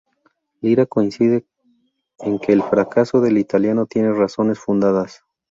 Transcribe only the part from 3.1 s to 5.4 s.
del italiano tiene razones fundadas.